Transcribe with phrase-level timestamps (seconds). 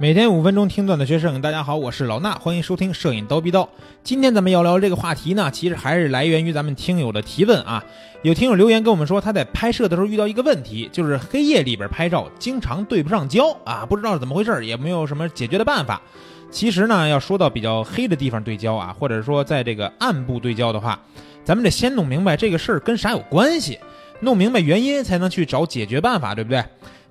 [0.00, 3.68] 每天五分钟听段子学摄影，大家好，我是老衲，欢迎收听摄影刀逼刀。
[4.04, 7.84] 今天咱们要聊这个话题呢，其实还是来源于咱们听友的提问啊。
[8.22, 16.00] 有听友留言跟我们说，他在拍摄的时候遇到一个问题，就是黑夜里边拍照经常对不上焦啊，不知道是怎么回事，也没有什么解决的办法。
[16.48, 20.96] 其实呢，要说到比较黑的地方对焦啊，或者说在这个暗部对焦的话，
[21.42, 23.76] 咱们得先弄明白这个事儿跟啥有关系，
[24.20, 26.62] 弄明白原因才能去找解决办法，对不对？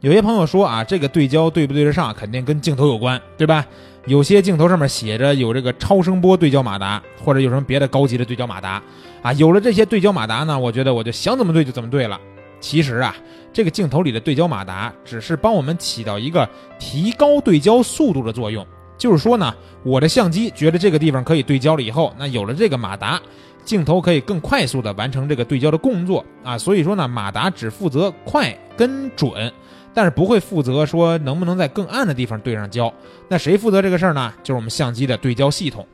[0.01, 3.65] 有些朋友说啊，这个对焦对不对得上，肯定跟镜头有关，对吧？
[4.05, 8.81] 有些镜头上面写着有这个超声波对焦马达，或者有什么别的高级的对焦马达
[9.23, 9.33] 啊。
[9.33, 12.19] 有了这些对焦马达呢，我觉得我就想怎么对就怎么对了。
[12.59, 13.15] 其实啊，
[13.51, 16.47] 这个镜头里的对焦马达只是帮我们起到一个
[16.79, 18.65] 提高对焦速度的作用。
[18.99, 23.19] 就是说呢，我的相机觉得这个地方可以对焦了以后，那有了这个马达，
[23.65, 26.55] 镜头可以更快速的完成这个对焦的工作啊。
[26.55, 29.51] 所以说呢，马达只负责快跟准。
[29.93, 32.93] 但是不会负责说能不能在更暗的地方对上焦，
[33.27, 34.33] 那谁负责这个事儿呢？
[34.43, 35.85] 就是我们相机的对焦系统。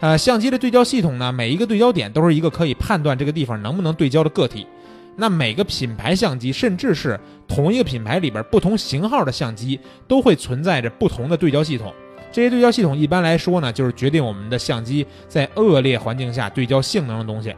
[0.00, 4.66] 呃，相机的对焦系统呢，每一个对焦点都是一个可以判断这个地方能不能对焦的个体。
[5.16, 11.92] 那每个品牌相机，甚至是同一个品牌里边不同型号的相机，都会存在着不同的对焦系统。
[12.32, 17.54] 这些对焦系统一般来说呢，就是决定我们的相机在恶劣环境下对焦性能的东西。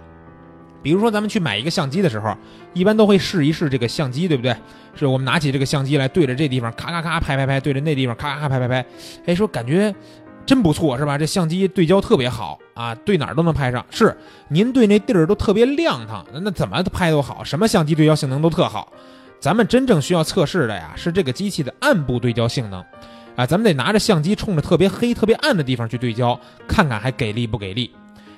[0.86, 2.32] 比如说，咱们去买一个相机的时候，
[2.72, 4.54] 一般都会试一试这个相机，对不对？
[4.94, 8.86] 是我们拿起这个相机来，对着这地方咔咔咔拍拍拍，对着那地方咔咔拍拍拍，
[9.26, 9.92] 哎，说感觉
[10.46, 11.18] 真不错，是吧？
[11.18, 13.84] 这相机对焦特别好啊，对哪儿都能拍上。
[13.90, 18.92] 是，您对那地儿都特别亮堂，那怎么拍都好，什么相机对焦性能都特好。
[19.40, 22.80] 咱们真正需要测试的呀，是这个机器的暗部对焦性能
[23.34, 27.90] 啊，咱们得拿着相机冲着特别黑、特别暗的地方去对焦，看看还给力不给力。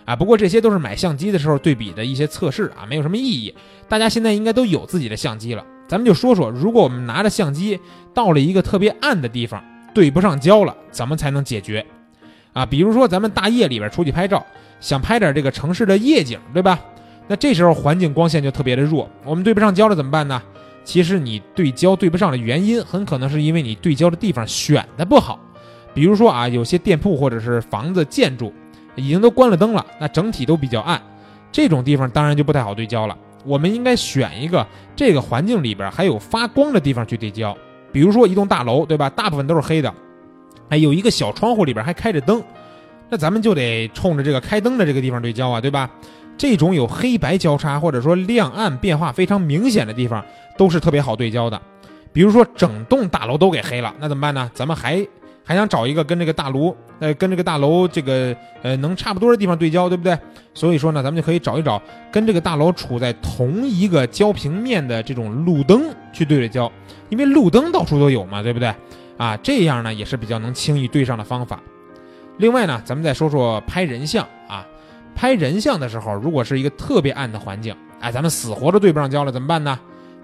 [0.09, 3.55] 啊，不过这些都是买相机的时候对比的一些测试啊，没有什么意义。
[3.91, 7.79] 大家现在应该都有自己的相机了，咱们就说说，如果我们拿着相机
[8.15, 11.85] 到了一个特别暗的地方，对不上焦了，怎么才能解决？
[12.55, 14.43] 啊，比如说咱们大夜里边出去拍照，
[14.81, 16.81] 想拍点这个城市的夜景，对吧？
[17.27, 20.43] 那这时候环境光线就特别的弱，我们对不上焦了怎么办呢？
[20.85, 25.39] 其实你对焦对不上的原因，很可能是因为你对焦的地方选的不好。
[25.93, 28.51] 比如说啊，有些店铺或者是房子建筑。
[28.99, 31.01] 已经都关了灯了，那整体都比较暗，
[31.53, 33.17] 这种地方当然就不太好对焦了。
[33.45, 34.67] 我们应该选一个
[34.97, 37.57] 这个环境里边还有发光的地方去对焦，
[37.93, 39.09] 比如说一栋大楼，对吧？
[39.09, 39.95] 大部分都是黑的，
[40.69, 42.43] 哎，有一个小窗户里边还开着灯，
[43.09, 45.89] 那咱们就得冲着这个开灯的这个地方对焦啊，对吧？
[46.37, 50.25] 这种有黑白交叉或者说亮暗变化非常明显的地方，
[50.57, 51.61] 都是特别好对焦的。
[52.13, 54.51] 比如说整栋大楼都给黑了，那怎么办呢？
[54.53, 55.07] 咱们还。
[55.49, 60.15] 还想找一个跟这个大楼，呃，跟这个大楼这个呃能差不多的地方对焦，对不对？
[60.53, 61.81] 所以说呢，咱们就可以找一找
[62.13, 66.71] 跟这个大楼处在同一个焦平面的这种路灯去对着焦，
[67.09, 68.75] 因为路灯到处都有嘛，对不对？
[69.17, 71.59] 啊，这样呢也是比较能轻易对上的方法。
[72.37, 74.67] 另外呢，咱们再说说拍人像啊，
[75.15, 79.81] 拍人像的时候，如果是一个特别暗的环境，哎，咱们死活都对不上焦了，怎么办呢？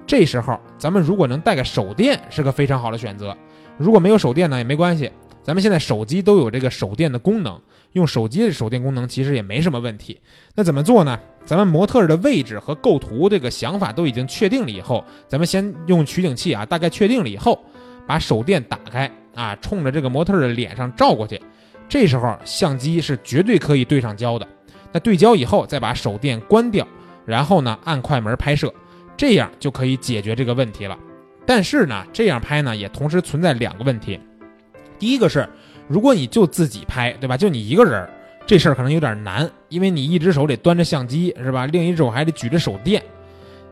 [0.07, 3.37] 这时候咱们如果能带个手电，是个非常好的选择。
[3.79, 5.11] 如果没有手电呢，也没关系。
[5.43, 7.61] 咱们现在手机都有这个手电的功能，
[7.93, 10.19] 用手机的手电功能其实也没什么问题。
[10.55, 11.19] 那怎么做呢？
[11.45, 17.63] 咱们模特儿的位置和构图这个想法都已经确定了以后，咱们先用取景器啊，大概确定了以后，
[18.07, 21.39] 把手电打开啊，冲着这个模特儿的脸上照过去。
[21.87, 24.49] 这时候相机是绝对可以对上焦的。
[24.93, 26.89] 那对焦以后，再把手电关掉，
[27.27, 28.73] 然后呢按快门拍摄，
[29.17, 30.99] 这样就可以解决这个问题了。
[31.47, 34.19] 但是呢，这样拍呢也同时存在两个问题。
[34.99, 35.49] 第一个是，
[35.89, 37.37] 如果你就自己拍，对吧？
[37.37, 38.09] 就你一个人，
[38.47, 41.67] 这事儿可能有点难，因为你一只手得端着相机，是吧？
[41.67, 43.03] 另一只手还得举着手电，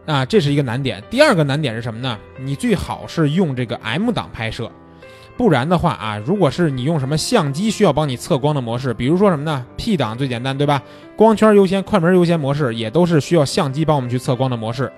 [0.04, 1.02] 啊，这是一个难点。
[1.08, 2.18] 第二个难点是什么呢？
[2.38, 4.70] 你最好是用这个 M 档拍摄，
[5.38, 10.82] 不然的话啊，如果是你用什么相机需要帮你测光的模式，比如说什么呢？P 档最简单，对吧？
[11.16, 14.92] 光圈优先、快门优先模式也都是需要相机帮我们去测光的模式。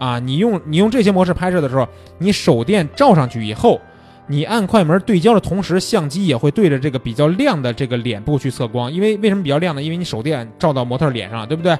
[0.00, 1.86] 啊，你用你用这些模式拍摄的时候，
[2.18, 3.78] 你手电照上去以后，
[4.26, 8.90] 你按快门对焦的同时，相机也会对着这个比较亮的这个脸部去测光。
[8.90, 9.82] 因为为什么比较亮呢？
[9.82, 11.78] 因为你手电照到模特脸上，对不对？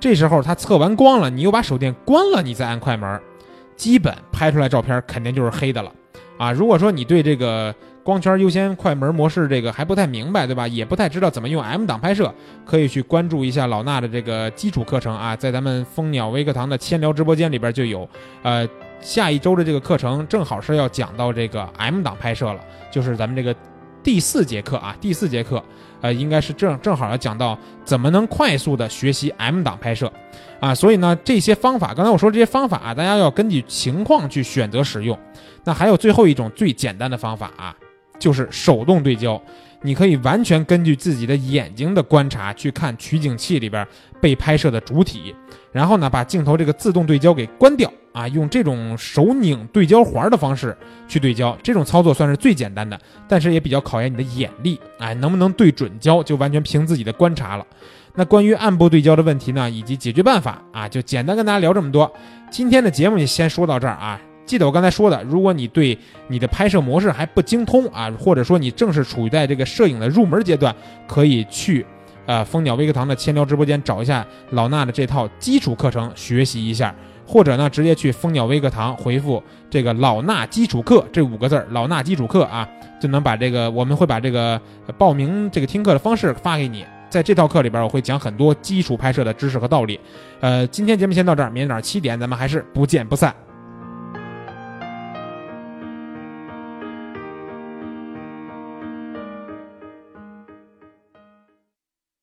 [0.00, 3.20] 这时候它测完光了，你又把手电关了，你再按快门，
[3.76, 5.92] 基本拍出来照片肯定就是黑的了。
[6.36, 7.74] 啊，如果说你对这个。
[8.04, 10.68] 光圈优先快门模式这个还不太明白，对吧？
[10.68, 12.32] 也不太知道怎么用 M 档拍摄，
[12.66, 18.06] 可以去关注一下老衲的这个基础课程啊，在咱们蜂鸟微课堂的千聊直播间里边就有。
[18.42, 18.68] 呃，
[19.00, 22.60] 下一周的这个课程正好是要讲到这个 M 档拍摄了，
[22.90, 23.56] 就是咱们这个
[24.02, 25.64] 第四节课啊，第四节课，
[26.02, 30.12] 呃，应该是正正好要讲到怎么能快速的学习 M 档拍摄
[30.60, 30.74] 啊。
[30.74, 35.18] 所以呢，这些方法，刚才我说这些方法啊，大家要根据情况去选择使用。
[35.64, 37.74] 那还有最后一种最简单的方法啊。
[38.24, 39.38] 就是手动对焦。
[39.82, 43.86] 你可以完全根据自己的眼睛的观察去看取景器里边
[44.18, 45.34] 被拍摄的主体，
[45.72, 50.74] 然后呢，把镜头这个自动对焦给关掉啊，用这种手拧对焦环的方式
[51.06, 51.54] 去对焦。
[51.62, 52.98] 这种操作算是最简单的，
[53.28, 57.66] 但是也比较考验你的眼力，哎，能不能对准焦就完全凭自己的观察了。
[58.14, 62.10] 那关于暗部对焦的问题呢，以及解决办法啊，就简单跟大家聊这么多。
[62.50, 64.18] 今天的节目就先说到这儿啊。
[64.46, 65.98] 记得我刚才说的，如果你对
[66.28, 70.74] 你的拍摄模式还不精通啊，或者说你正是处于在这个摄影的入门阶段，
[71.08, 71.84] 可以去，
[72.26, 76.94] 呃，蜂鸟微课堂的千聊直播间找一下老衲的这套基础课程学习一下，
[77.26, 82.68] 或者呢，直接去蜂鸟微课堂回复这个“老衲基础课”这五个字儿，“老衲基础课”啊，
[83.00, 84.60] 就能把这个我们会把这个
[84.98, 86.84] 报名这个听课的方式发给你。
[87.08, 89.98] 在这套课里边，我会讲很多基础拍摄的知识和道理。
[90.40, 93.32] 呃，今天节目先到这儿，明天早上七点咱们还是不见不散。